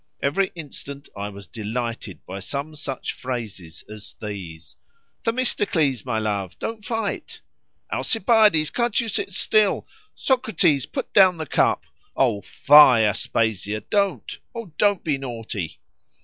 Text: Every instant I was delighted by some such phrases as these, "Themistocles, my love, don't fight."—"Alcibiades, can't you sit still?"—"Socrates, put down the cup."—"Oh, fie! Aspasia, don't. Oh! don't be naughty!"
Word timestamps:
Every 0.23 0.51
instant 0.55 1.09
I 1.15 1.29
was 1.29 1.45
delighted 1.45 2.25
by 2.25 2.39
some 2.39 2.75
such 2.75 3.13
phrases 3.13 3.83
as 3.87 4.15
these, 4.19 4.75
"Themistocles, 5.25 6.05
my 6.05 6.17
love, 6.17 6.57
don't 6.57 6.83
fight."—"Alcibiades, 6.83 8.71
can't 8.71 8.99
you 8.99 9.07
sit 9.07 9.31
still?"—"Socrates, 9.31 10.87
put 10.87 11.13
down 11.13 11.37
the 11.37 11.45
cup."—"Oh, 11.45 12.41
fie! 12.41 13.01
Aspasia, 13.05 13.81
don't. 13.91 14.39
Oh! 14.55 14.71
don't 14.79 15.03
be 15.03 15.19
naughty!" 15.19 15.79